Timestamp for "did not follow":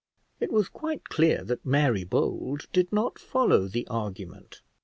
2.73-3.67